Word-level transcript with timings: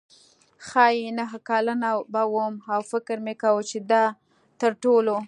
ښايي 0.67 1.07
نهه 1.19 1.37
کلنه 1.49 1.89
به 2.13 2.23
وم 2.35 2.53
او 2.73 2.81
فکر 2.91 3.17
مې 3.25 3.33
کاوه 3.41 3.63
چې 3.69 3.77
دا 3.91 4.05
تر 4.61 4.71
ټولو. 4.83 5.17